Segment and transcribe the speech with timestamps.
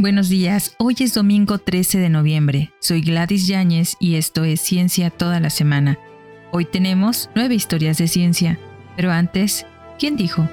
[0.00, 2.72] Buenos días, hoy es domingo 13 de noviembre.
[2.78, 5.98] Soy Gladys Yáñez y esto es Ciencia toda la semana.
[6.52, 8.58] Hoy tenemos nueve historias de ciencia,
[8.96, 9.66] pero antes,
[9.98, 10.48] ¿quién dijo?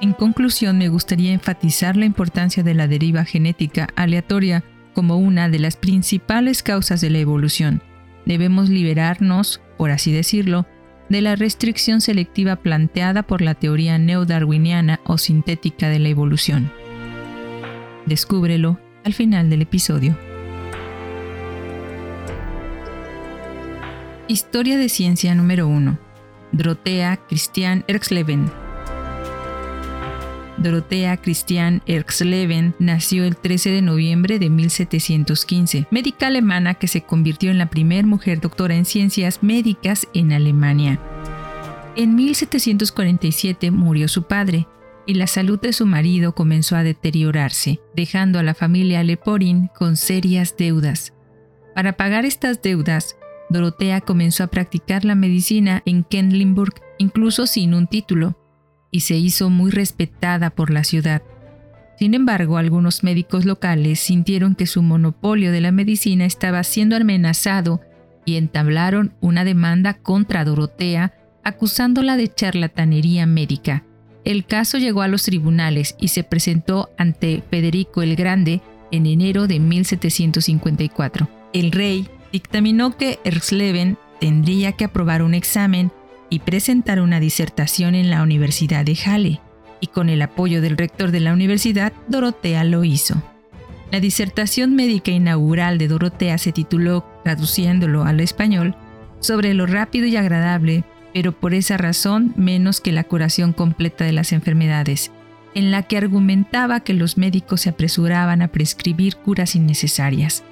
[0.00, 4.62] En conclusión, me gustaría enfatizar la importancia de la deriva genética aleatoria
[4.94, 7.82] como una de las principales causas de la evolución.
[8.26, 10.68] Debemos liberarnos, por así decirlo,
[11.08, 16.70] de la restricción selectiva planteada por la teoría neodarwiniana o sintética de la evolución.
[18.06, 20.16] Descúbrelo al final del episodio.
[24.28, 25.98] Historia de ciencia número 1.
[26.52, 28.63] Dorothea Christian Erxleben
[30.64, 37.50] Dorothea Christian Erxleben nació el 13 de noviembre de 1715, médica alemana que se convirtió
[37.50, 40.98] en la primera mujer doctora en ciencias médicas en Alemania.
[41.96, 44.66] En 1747 murió su padre
[45.06, 49.96] y la salud de su marido comenzó a deteriorarse, dejando a la familia Leporin con
[49.96, 51.12] serias deudas.
[51.74, 53.16] Para pagar estas deudas,
[53.50, 58.36] Dorotea comenzó a practicar la medicina en Kendlinburg, incluso sin un título,
[58.94, 61.20] y se hizo muy respetada por la ciudad.
[61.98, 67.80] Sin embargo, algunos médicos locales sintieron que su monopolio de la medicina estaba siendo amenazado
[68.24, 73.82] y entablaron una demanda contra Dorotea acusándola de charlatanería médica.
[74.24, 78.60] El caso llegó a los tribunales y se presentó ante Federico el Grande
[78.92, 81.28] en enero de 1754.
[81.52, 85.90] El rey dictaminó que Erxleben tendría que aprobar un examen
[86.30, 89.40] y presentar una disertación en la Universidad de Halle,
[89.80, 93.22] y con el apoyo del rector de la universidad, Dorotea lo hizo.
[93.90, 98.74] La disertación médica inaugural de Dorotea se tituló, traduciéndolo al español,
[99.20, 104.12] sobre lo rápido y agradable, pero por esa razón menos que la curación completa de
[104.12, 105.12] las enfermedades,
[105.54, 110.42] en la que argumentaba que los médicos se apresuraban a prescribir curas innecesarias.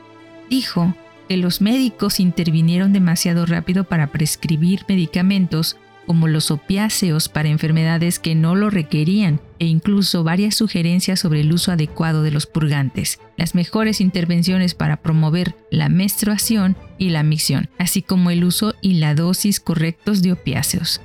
[0.49, 0.94] Dijo
[1.32, 8.34] que los médicos intervinieron demasiado rápido para prescribir medicamentos como los opiáceos para enfermedades que
[8.34, 13.54] no lo requerían e incluso varias sugerencias sobre el uso adecuado de los purgantes, las
[13.54, 19.15] mejores intervenciones para promover la menstruación y la micción, así como el uso y la
[19.15, 21.00] dosis correctos de opiáceos.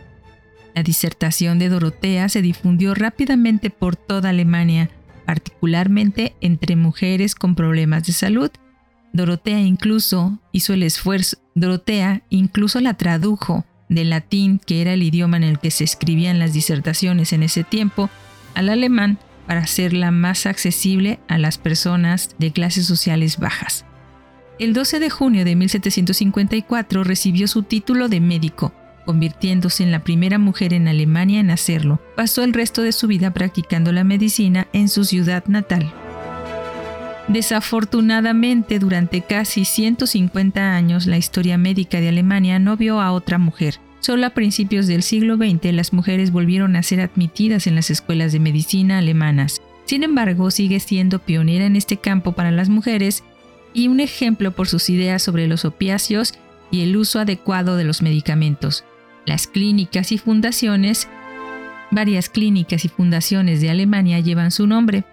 [0.76, 4.90] La disertación de Dorotea se difundió rápidamente por toda Alemania,
[5.26, 8.52] particularmente entre mujeres con problemas de salud
[9.14, 15.38] Dorotea incluso hizo el esfuerzo, Dorotea incluso la tradujo del latín, que era el idioma
[15.38, 18.10] en el que se escribían las disertaciones en ese tiempo,
[18.54, 23.86] al alemán para hacerla más accesible a las personas de clases sociales bajas.
[24.60, 28.74] El 12 de junio de 1754 recibió su título de médico,
[29.06, 32.02] convirtiéndose en la primera mujer en Alemania en hacerlo.
[32.16, 35.94] Pasó el resto de su vida practicando la medicina en su ciudad natal.
[37.28, 43.80] Desafortunadamente, durante casi 150 años, la historia médica de Alemania no vio a otra mujer.
[44.00, 48.32] Solo a principios del siglo XX las mujeres volvieron a ser admitidas en las escuelas
[48.32, 49.62] de medicina alemanas.
[49.84, 53.24] Sin embargo, sigue siendo pionera en este campo para las mujeres
[53.74, 56.34] y un ejemplo por sus ideas sobre los opiáceos
[56.72, 58.86] y el uso adecuado de los medicamentos.
[59.26, 61.10] Las clínicas y fundaciones,
[61.92, 65.04] varias clínicas y fundaciones de Alemania llevan su nombre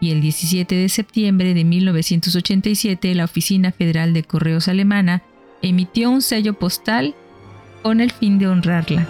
[0.00, 5.22] y el 17 de septiembre de 1987 la Oficina Federal de Correos Alemana
[5.62, 7.14] emitió un sello postal
[7.82, 9.06] con el fin de honrarla.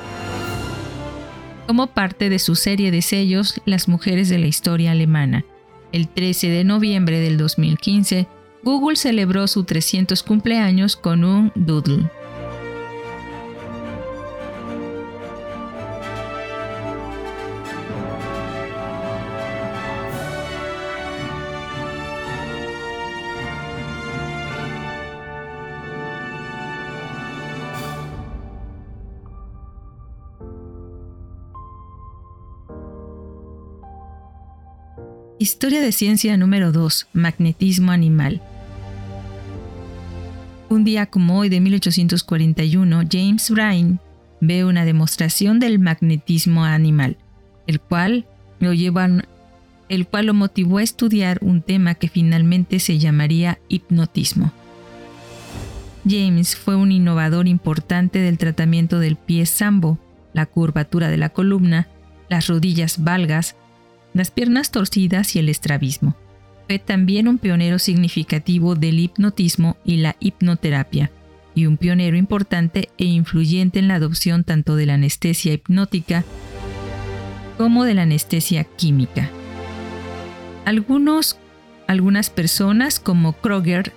[1.66, 5.44] Como parte de su serie de sellos Las mujeres de la historia alemana,
[5.92, 8.28] el 13 de noviembre del 2015,
[8.62, 12.10] Google celebró su 300 cumpleaños con un doodle.
[35.56, 37.08] Historia de ciencia número 2.
[37.14, 38.42] Magnetismo animal.
[40.68, 43.98] Un día como hoy de 1841, James Bryan
[44.42, 47.16] ve una demostración del magnetismo animal,
[47.66, 48.26] el cual
[48.60, 48.70] lo
[49.88, 54.52] el cual lo motivó a estudiar un tema que finalmente se llamaría hipnotismo.
[56.06, 59.98] James fue un innovador importante del tratamiento del pie sambo,
[60.34, 61.88] la curvatura de la columna,
[62.28, 63.56] las rodillas valgas,
[64.16, 66.16] las piernas torcidas y el estrabismo.
[66.66, 71.10] Fue también un pionero significativo del hipnotismo y la hipnoterapia,
[71.54, 76.24] y un pionero importante e influyente en la adopción tanto de la anestesia hipnótica
[77.56, 79.30] como de la anestesia química.
[80.64, 81.38] Algunos,
[81.86, 83.92] algunas personas como Kroger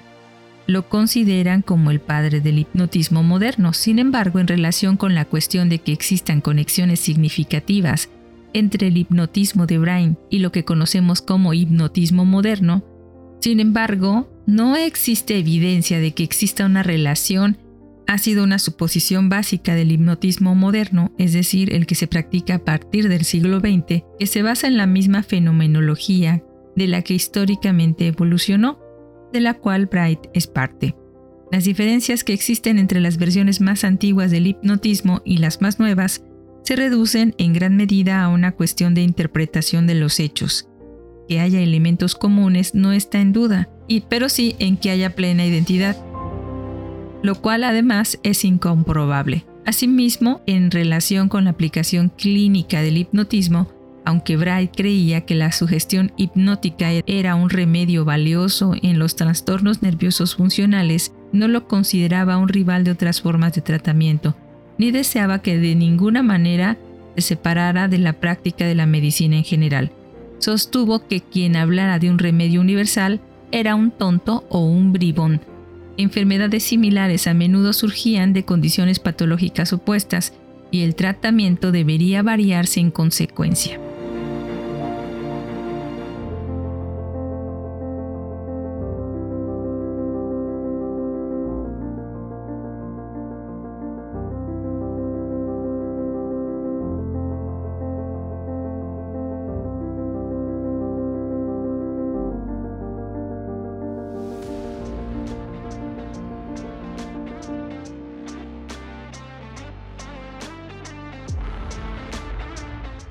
[0.67, 3.73] lo consideran como el padre del hipnotismo moderno.
[3.73, 8.09] Sin embargo, en relación con la cuestión de que existan conexiones significativas
[8.53, 12.83] entre el hipnotismo de Brain y lo que conocemos como hipnotismo moderno,
[13.39, 17.57] sin embargo, no existe evidencia de que exista una relación.
[18.05, 22.65] Ha sido una suposición básica del hipnotismo moderno, es decir, el que se practica a
[22.65, 26.43] partir del siglo XX, que se basa en la misma fenomenología
[26.75, 28.79] de la que históricamente evolucionó,
[29.31, 30.95] de la cual Bright es parte.
[31.51, 36.23] Las diferencias que existen entre las versiones más antiguas del hipnotismo y las más nuevas
[36.69, 40.67] se reducen en gran medida a una cuestión de interpretación de los hechos.
[41.27, 45.47] Que haya elementos comunes no está en duda, y, pero sí en que haya plena
[45.47, 45.97] identidad,
[47.23, 49.47] lo cual además es incomprobable.
[49.65, 53.71] Asimismo, en relación con la aplicación clínica del hipnotismo,
[54.05, 60.35] aunque Bright creía que la sugestión hipnótica era un remedio valioso en los trastornos nerviosos
[60.35, 64.35] funcionales, no lo consideraba un rival de otras formas de tratamiento,
[64.79, 66.77] ni deseaba que de ninguna manera
[67.15, 69.91] se separara de la práctica de la medicina en general.
[70.39, 73.19] Sostuvo que quien hablara de un remedio universal
[73.51, 75.41] era un tonto o un bribón.
[75.97, 80.33] Enfermedades similares a menudo surgían de condiciones patológicas opuestas
[80.71, 83.79] y el tratamiento debería variarse en consecuencia.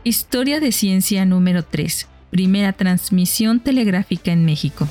[0.08, 2.08] Historia de ciencia número 3.
[2.30, 4.88] Primera transmisión telegráfica en México.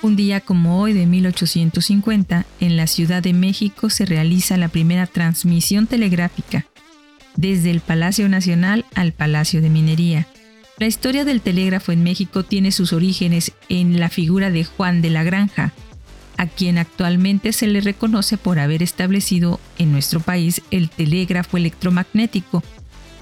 [0.00, 5.06] Un día como hoy de 1850, en la Ciudad de México se realiza la primera
[5.06, 6.64] transmisión telegráfica,
[7.36, 10.26] desde el Palacio Nacional al Palacio de Minería.
[10.78, 15.10] La historia del telégrafo en México tiene sus orígenes en la figura de Juan de
[15.10, 15.74] la Granja,
[16.40, 22.62] a quien actualmente se le reconoce por haber establecido en nuestro país el telégrafo electromagnético,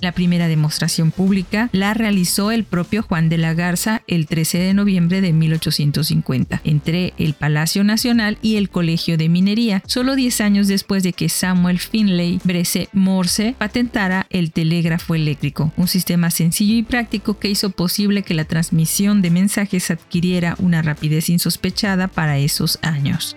[0.00, 4.74] la primera demostración pública la realizó el propio Juan de la Garza el 13 de
[4.74, 10.68] noviembre de 1850 entre el Palacio Nacional y el Colegio de Minería, solo 10 años
[10.68, 16.82] después de que Samuel Finlay Brese Morse patentara el telégrafo eléctrico, un sistema sencillo y
[16.82, 22.78] práctico que hizo posible que la transmisión de mensajes adquiriera una rapidez insospechada para esos
[22.82, 23.36] años.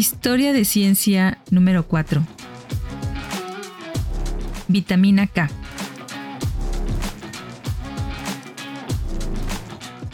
[0.00, 2.26] Historia de ciencia número 4.
[4.66, 5.50] Vitamina K.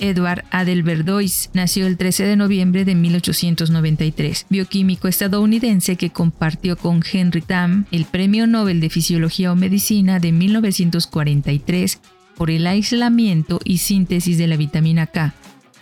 [0.00, 7.42] Edward Adelberdois nació el 13 de noviembre de 1893, bioquímico estadounidense que compartió con Henry
[7.42, 12.00] Tam el Premio Nobel de Fisiología o Medicina de 1943
[12.36, 15.32] por el aislamiento y síntesis de la vitamina K,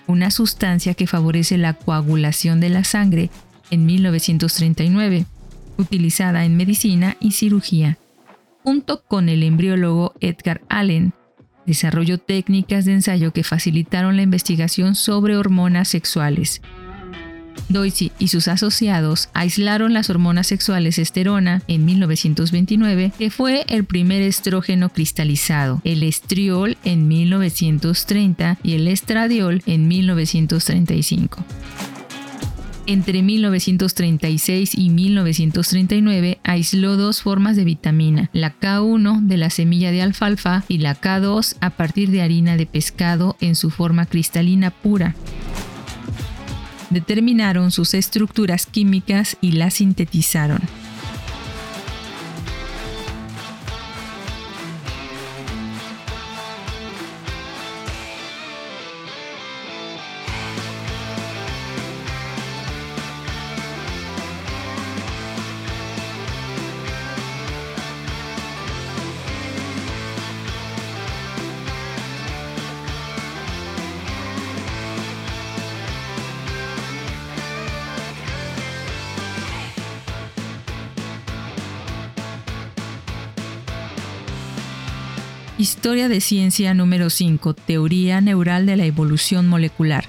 [0.06, 3.30] una sustancia que favorece la coagulación de la sangre
[3.75, 5.26] en 1939,
[5.76, 7.99] utilizada en medicina y cirugía.
[8.62, 11.12] Junto con el embriólogo Edgar Allen,
[11.66, 16.62] desarrolló técnicas de ensayo que facilitaron la investigación sobre hormonas sexuales.
[17.69, 24.23] Doisy y sus asociados aislaron las hormonas sexuales esterona en 1929, que fue el primer
[24.23, 31.45] estrógeno cristalizado, el estriol en 1930 y el estradiol en 1935.
[32.86, 40.02] Entre 1936 y 1939 aisló dos formas de vitamina, la K1 de la semilla de
[40.02, 45.14] alfalfa y la K2 a partir de harina de pescado en su forma cristalina pura.
[46.90, 50.60] Determinaron sus estructuras químicas y las sintetizaron.
[85.56, 87.54] Historia de ciencia número 5.
[87.54, 90.04] Teoría neural de la evolución molecular.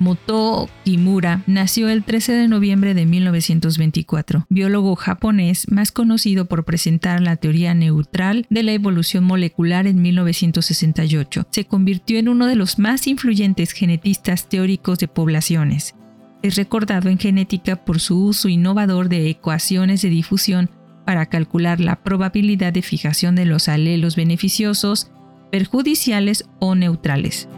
[0.00, 7.20] Moto Kimura nació el 13 de noviembre de 1924, biólogo japonés más conocido por presentar
[7.20, 11.46] la teoría neutral de la evolución molecular en 1968.
[11.50, 15.94] Se convirtió en uno de los más influyentes genetistas teóricos de poblaciones.
[16.42, 20.68] Es recordado en genética por su uso innovador de ecuaciones de difusión
[21.04, 25.10] para calcular la probabilidad de fijación de los alelos beneficiosos,
[25.50, 27.48] perjudiciales o neutrales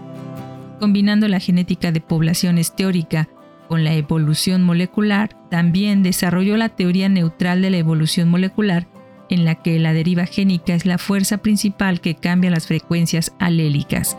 [0.78, 3.28] combinando la genética de poblaciones teórica
[3.68, 8.86] con la evolución molecular, también desarrolló la teoría neutral de la evolución molecular,
[9.28, 14.16] en la que la deriva génica es la fuerza principal que cambia las frecuencias alélicas.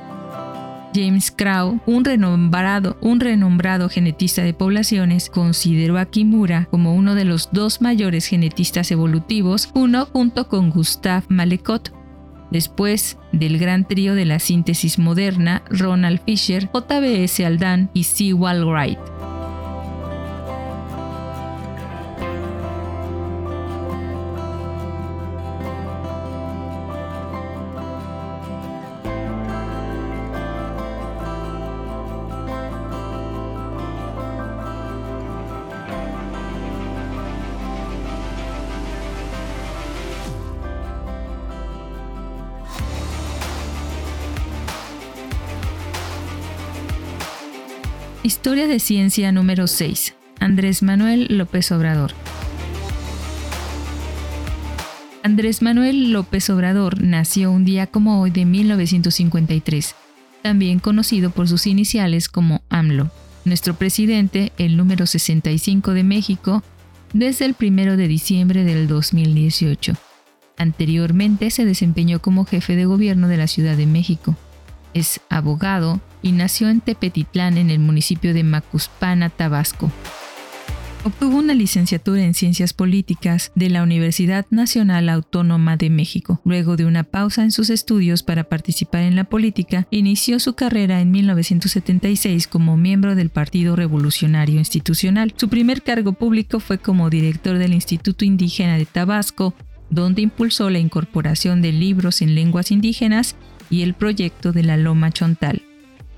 [0.98, 7.24] James Crow, un renombrado, un renombrado genetista de poblaciones, consideró a Kimura como uno de
[7.24, 11.94] los dos mayores genetistas evolutivos, uno junto con Gustav Malekot,
[12.50, 19.37] Después del gran trío de la síntesis moderna, Ronald Fisher, JBS Aldan y Sewell Wright.
[48.27, 50.13] Historia de ciencia número 6.
[50.41, 52.12] Andrés Manuel López Obrador.
[55.24, 59.96] Andrés Manuel López Obrador nació un día como hoy de 1953,
[60.41, 63.12] también conocido por sus iniciales como AMLO.
[63.46, 66.63] Nuestro presidente, el número 65 de México,
[67.13, 69.93] desde el 1 de diciembre del 2018.
[70.57, 74.36] Anteriormente se desempeñó como jefe de gobierno de la Ciudad de México.
[74.94, 79.91] Es abogado, y nació en Tepetitlán, en el municipio de Macuspana, Tabasco.
[81.03, 86.41] Obtuvo una licenciatura en Ciencias Políticas de la Universidad Nacional Autónoma de México.
[86.44, 91.00] Luego de una pausa en sus estudios para participar en la política, inició su carrera
[91.00, 95.34] en 1976 como miembro del Partido Revolucionario Institucional.
[95.38, 99.53] Su primer cargo público fue como director del Instituto Indígena de Tabasco,
[99.89, 103.38] donde impulsó la incorporación de libros en lenguas indígenas
[103.70, 105.62] y el proyecto de la Loma Chontal.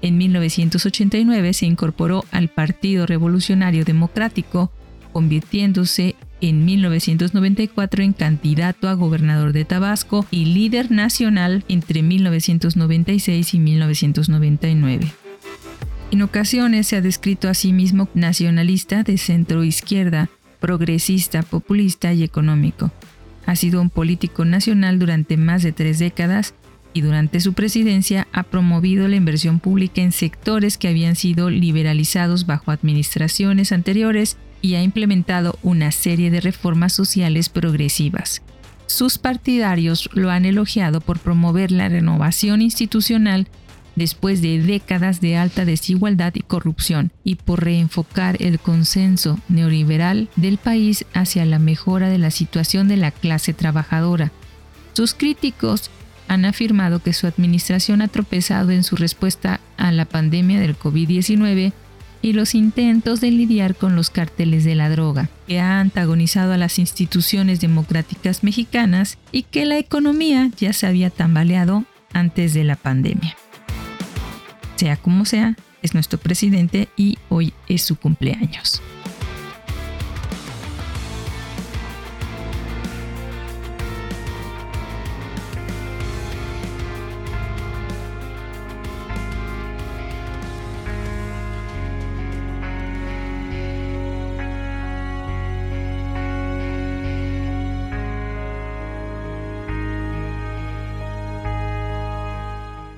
[0.02, 4.72] En 1989 se incorporó al Partido Revolucionario Democrático,
[5.12, 13.60] convirtiéndose en 1994 en candidato a gobernador de Tabasco y líder nacional entre 1996 y
[13.60, 15.12] 1999.
[16.12, 20.30] En ocasiones se ha descrito a sí mismo nacionalista de centro izquierda,
[20.60, 22.92] progresista, populista y económico.
[23.46, 26.54] Ha sido un político nacional durante más de tres décadas
[26.94, 32.46] y durante su presidencia ha promovido la inversión pública en sectores que habían sido liberalizados
[32.46, 38.42] bajo administraciones anteriores y ha implementado una serie de reformas sociales progresivas.
[38.88, 43.48] Sus partidarios lo han elogiado por promover la renovación institucional
[43.96, 50.58] después de décadas de alta desigualdad y corrupción y por reenfocar el consenso neoliberal del
[50.58, 54.32] país hacia la mejora de la situación de la clase trabajadora.
[54.94, 55.92] Sus críticos
[56.30, 61.74] han afirmado que su administración ha tropezado en su respuesta a la pandemia del COVID-19
[62.22, 66.58] y los intentos de lidiar con los carteles de la droga, que ha antagonizado a
[66.58, 71.84] las instituciones democráticas mexicanas y que la economía ya se había tambaleado
[72.14, 73.36] antes de la pandemia.
[74.76, 78.82] Sea como sea, es nuestro presidente y hoy es su cumpleaños.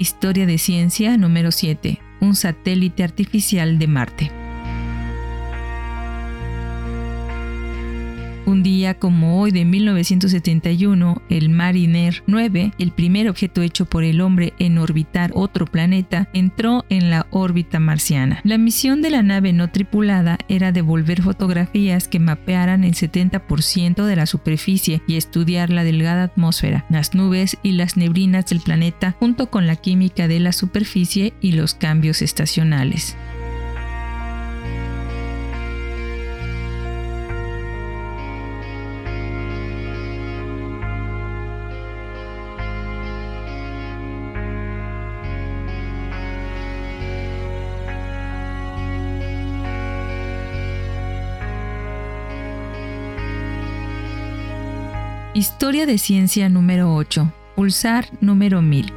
[0.02, 2.00] Historia de Ciencia número 7.
[2.22, 4.41] Un satélite artificial de Marte.
[8.62, 14.22] Un día como hoy de 1971, el Mariner 9, el primer objeto hecho por el
[14.22, 18.40] hombre en orbitar otro planeta, entró en la órbita marciana.
[18.44, 24.16] La misión de la nave no tripulada era devolver fotografías que mapearan el 70% de
[24.16, 29.50] la superficie y estudiar la delgada atmósfera, las nubes y las neblinas del planeta junto
[29.50, 33.18] con la química de la superficie y los cambios estacionales.
[55.42, 57.34] Historia de ciencia número 8.
[57.56, 58.94] Pulsar número 1000.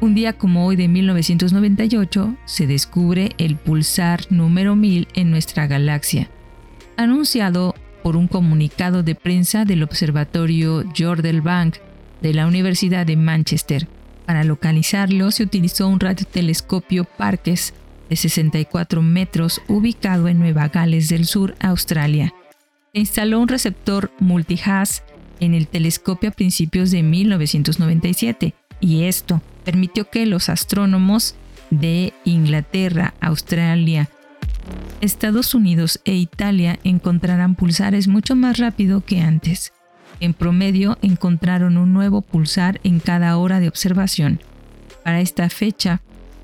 [0.00, 6.30] Un día como hoy de 1998 se descubre el pulsar número 1000 en nuestra galaxia,
[6.96, 11.78] anunciado por un comunicado de prensa del Observatorio Jordel Bank
[12.22, 13.88] de la Universidad de Manchester.
[14.24, 17.74] Para localizarlo se utilizó un radiotelescopio Parkes
[18.08, 22.32] de 64 metros ubicado en Nueva Gales del Sur, Australia.
[22.94, 25.02] Se instaló un receptor multihaz
[25.40, 31.34] en el telescopio a principios de 1997 y esto permitió que los astrónomos
[31.70, 34.08] de Inglaterra, Australia,
[35.00, 39.72] Estados Unidos e Italia encontraran pulsares mucho más rápido que antes.
[40.20, 44.40] En promedio encontraron un nuevo pulsar en cada hora de observación.
[45.04, 46.00] Para esta fecha,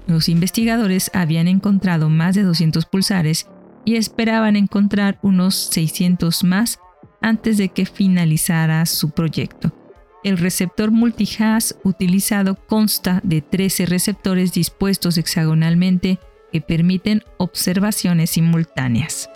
[0.06, 3.48] los investigadores habían encontrado más de 200 pulsares
[3.84, 6.78] y esperaban encontrar unos 600 más
[7.22, 9.72] antes de que finalizara su proyecto.
[10.24, 16.20] El receptor multihaz utilizado consta de 13 receptores dispuestos hexagonalmente
[16.52, 19.28] que permiten observaciones simultáneas.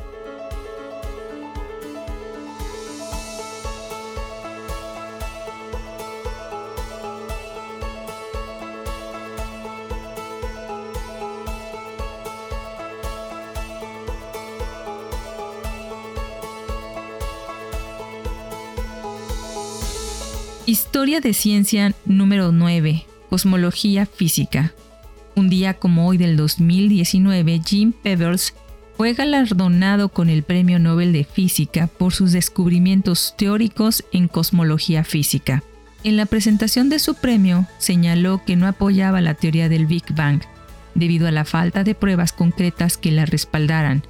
[20.78, 23.06] Historia de ciencia número 9.
[23.30, 24.75] Cosmología física.
[25.34, 28.52] Un día como hoy del 2019, Jim Pebbles
[28.95, 35.62] fue galardonado con el Premio Nobel de Física por sus descubrimientos teóricos en cosmología física.
[36.04, 40.43] En la presentación de su premio, señaló que no apoyaba la teoría del Big Bang,
[40.95, 44.02] debido a la falta de pruebas concretas que la respaldaran,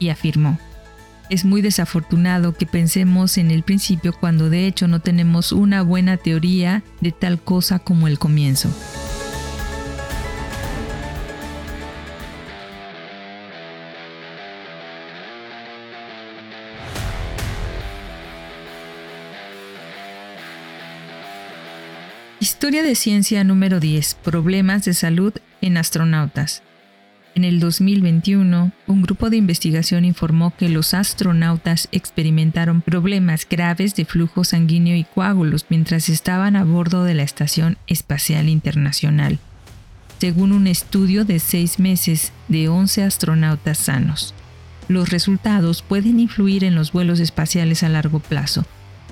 [0.00, 0.58] y afirmó,
[1.30, 6.16] es muy desafortunado que pensemos en el principio cuando de hecho no tenemos una buena
[6.16, 8.68] teoría de tal cosa como el comienzo.
[22.40, 24.14] Historia de ciencia número 10.
[24.16, 26.62] Problemas de salud en astronautas.
[27.36, 34.04] En el 2021, un grupo de investigación informó que los astronautas experimentaron problemas graves de
[34.04, 39.38] flujo sanguíneo y coágulos mientras estaban a bordo de la Estación Espacial Internacional,
[40.18, 44.34] según un estudio de seis meses de 11 astronautas sanos.
[44.88, 48.66] Los resultados pueden influir en los vuelos espaciales a largo plazo,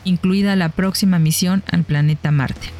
[0.04, 2.77] incluida la próxima misión al planeta Marte.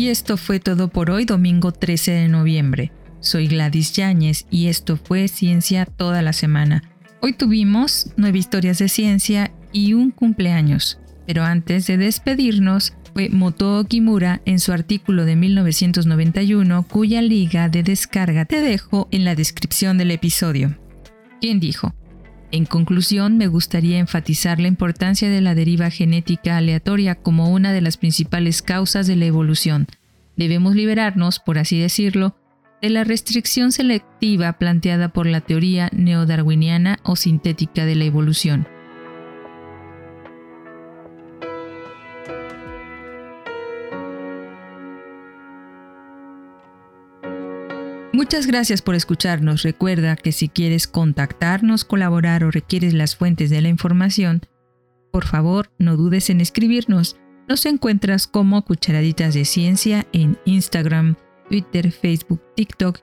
[0.00, 2.90] Y esto fue todo por hoy, domingo 13 de noviembre.
[3.20, 6.82] Soy Gladys Yáñez y esto fue Ciencia toda la semana.
[7.20, 10.98] Hoy tuvimos nueve historias de ciencia y un cumpleaños.
[11.26, 17.82] Pero antes de despedirnos, fue Moto Kimura en su artículo de 1991, cuya liga de
[17.82, 20.78] descarga te dejo en la descripción del episodio.
[21.42, 21.94] ¿Quién dijo?
[22.52, 27.80] En conclusión, me gustaría enfatizar la importancia de la deriva genética aleatoria como una de
[27.80, 29.86] las principales causas de la evolución.
[30.36, 32.34] Debemos liberarnos, por así decirlo,
[32.82, 38.66] de la restricción selectiva planteada por la teoría neodarwiniana o sintética de la evolución.
[48.12, 49.62] Muchas gracias por escucharnos.
[49.62, 54.42] Recuerda que si quieres contactarnos, colaborar o requieres las fuentes de la información,
[55.12, 57.16] por favor no dudes en escribirnos.
[57.48, 61.14] Nos encuentras como Cucharaditas de Ciencia en Instagram,
[61.48, 62.98] Twitter, Facebook, TikTok